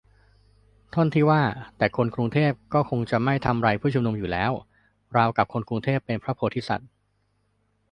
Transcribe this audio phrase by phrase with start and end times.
[0.93, 1.41] ท่อนที่ว่า
[1.77, 4.51] "แต่คนกรุงเทพก็คงจะไม่ทำไรผู้ชุมนุมอยู่แล้ว"
[5.15, 6.89] ราวกับคนกรุงเทพเป็นพระโพธิสัตว์